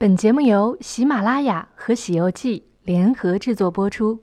[0.00, 4.16] 本节目由喜马拉雅和《喜游记》联合制作播出。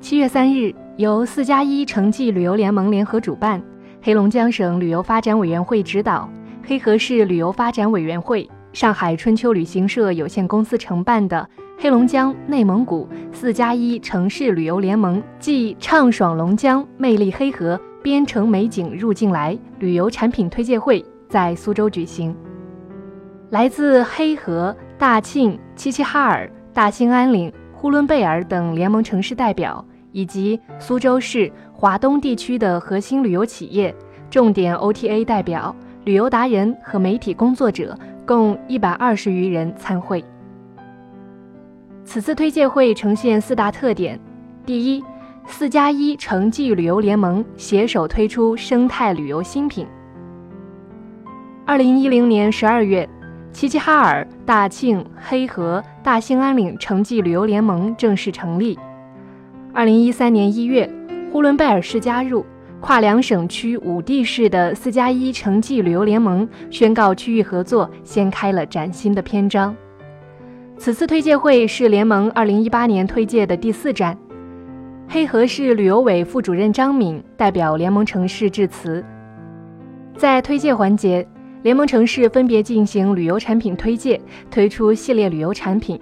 [0.00, 3.62] 七月三日，由四加一城际旅游联盟联合主办，
[4.02, 6.28] 黑龙江省旅游发展委员会指导，
[6.66, 11.48] 黑河市旅游发展委员会、上海春秋旅行社有限公司承办的
[11.78, 22.34] 黑龙江内蒙古四加一城市旅游联盟暨畅爽龙江魅力黑河边城美景入境来旅游产品推介会在苏州举行。
[23.50, 33.92] 来自黑河、大庆、齐齐哈尔、大兴安岭、呼伦贝尔等联盟城市代表，以及苏州市、华东地区的核心旅游企业、
[34.30, 40.24] 重点 OTA 代表、旅游达人和媒体工作者共一百二十余人参会。
[42.04, 44.16] 此次推介会呈现四大特点：
[44.64, 45.02] 第一，
[45.48, 49.84] 四加一城际旅游联盟携手推出生态旅游新品。
[51.66, 53.08] 二零一零年十二月。
[53.52, 58.78] 齐齐哈尔、大庆、黑河、大兴安岭城际旅游联盟正式成立。
[59.74, 60.88] 二零一三年一月，
[61.32, 62.46] 呼伦贝尔市加入
[62.80, 69.74] 跨两省区五地市的四加一城际旅游联盟，宣告区域合作掀开了崭新的篇章。
[70.78, 74.16] 此次推介会是联盟二零一八年推介的第四站。
[75.08, 79.04] 黑河市旅游委副主任张敏代表联盟城市致辞，
[80.16, 81.26] 在推介环节。
[81.62, 84.18] 联盟城市分别进行旅游产品推介，
[84.50, 86.00] 推出系列旅游产品。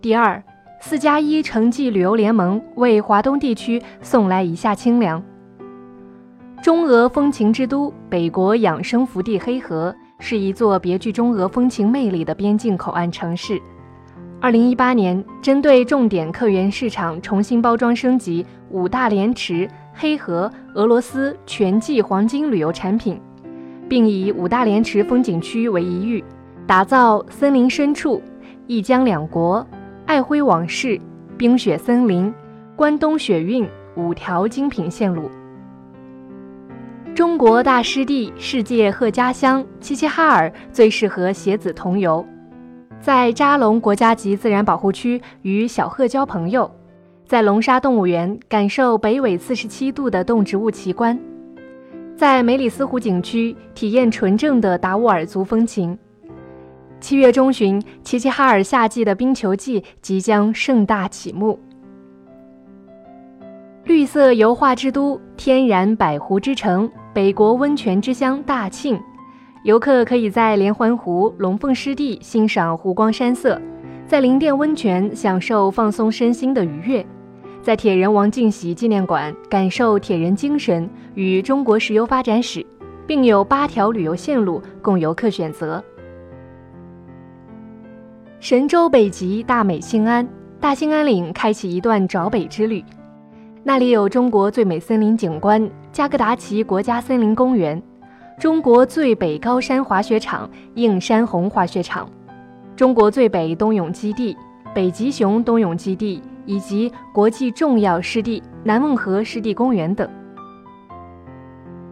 [0.00, 0.40] 第二，
[0.80, 5.20] 四加一城际旅游联盟为华东地区送来一下清凉。
[6.62, 13.60] 中俄风情之都、北国养生福地黑河，是一座别具中俄风情魅力的边境口岸城市。
[14.44, 19.66] 二零一八年，针对重点客源市场，重新包装升级五大连池。
[19.94, 23.18] 黑河、俄罗斯全季黄金旅游产品，
[23.88, 26.22] 并以五大连池风景区为一域，
[26.66, 28.22] 打造森林深处、
[28.66, 29.66] 一江两国、
[30.04, 31.00] 爱辉往事、
[31.38, 32.30] 冰雪森林、
[32.76, 33.66] 关东雪韵
[33.96, 35.30] 五条精品线路。
[37.14, 42.22] 中国大湿地，世界贺家乡齐齐哈尔最适合携子同游，
[43.04, 46.70] 在扎龙国家级自然保护区与小鹤交朋友。
[47.26, 51.18] 在龙沙动物园感受北纬四十七度的动植物奇观，
[52.16, 55.98] 在梅里斯湖景区体验纯正的达斡尔族风情。
[56.98, 61.60] 七月中旬，齐齐哈尔夏季的冰球季即将盛大启幕。
[63.84, 68.98] 绿色油画之都、天然百湖之城、北国温泉之乡大庆，
[69.64, 73.58] 游客可以在连环湖、龙凤湿地欣赏湖光山色，
[74.06, 77.04] 在灵甸温泉享受放松身心的愉悦。
[77.62, 82.64] 在铁人王进喜纪念馆感受铁人精神与中国石油发展史，
[83.06, 85.82] 并有八条旅游线路供游客选择。
[88.40, 90.28] 神州北极大美兴安，
[90.60, 92.84] 大兴安岭开启一段找北之旅。
[93.62, 97.82] 那里有中国最美森林景观加格达奇国家森林公园，
[98.38, 102.08] 中国最北高山滑雪场映山红滑雪场，
[102.76, 104.36] 中国最北冬泳基地
[104.74, 106.22] 北极熊冬泳基地。
[106.46, 110.06] 以及国际重要湿地南瓮河湿地公园等。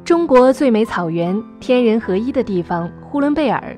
[0.04, 3.74] 中国最美草原，天人合一的地方——呼伦贝尔，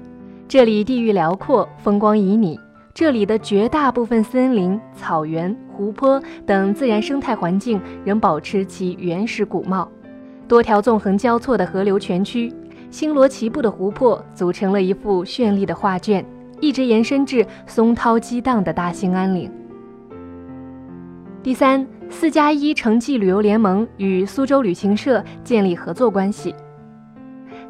[0.49, 2.59] 这里地域辽阔，风光旖旎。
[2.93, 9.89] 这里的绝大部分森林、草原、湖泊等自然生态环境仍保持其原始古貌。
[10.47, 12.53] 多条纵横交错的河流全区，
[12.91, 16.25] 星罗棋布的湖泊，组成了一幅绚丽的画卷，
[16.61, 19.51] 一直延伸至松涛激荡的大兴安岭。
[21.43, 26.55] 第三，四加一城际旅游联盟与苏州旅行社建立合作关系。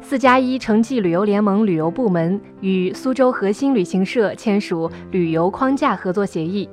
[0.01, 6.69] 四加一城际旅游联盟旅游部门与苏州核心旅行社签署旅游框架合作协议，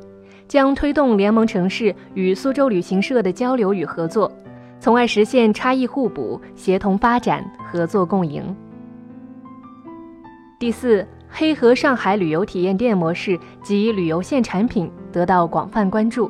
[0.47, 4.31] 将推动联盟城市与苏州旅行社的交流与合作，
[4.83, 8.43] 从而实现差异互补、协同发展、合作共赢。
[10.59, 16.29] 第四，黑河上海旅游体验店模式及旅游线产品得到广泛关注。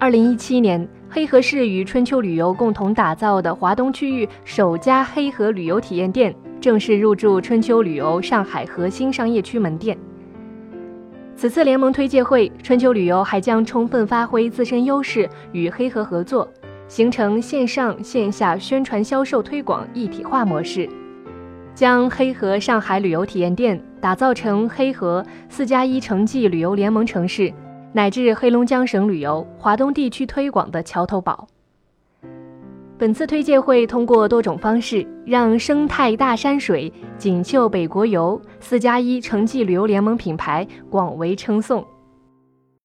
[0.00, 9.96] 二零一七年，黑河市与春秋旅游共同打造的华东区域首家黑河旅游体验店正式入驻春秋旅游上海核心商业区门店。
[11.36, 16.48] 此次联盟推介会，春秋旅游还将充分发挥自身优势，与黑河合作，
[16.88, 20.88] 形成线上线下宣传销售推广一体化模式，
[21.74, 27.52] 将黑河上海旅游体验店打造成黑河四加一城际旅游联盟城市。
[27.90, 31.48] 乃至黑龙江省旅游、华东地区推广的桥头堡。
[32.98, 41.84] 本次推介会通过多种方式，让生态大山水、锦绣北国游、四加一城际旅游联盟品牌广为称颂。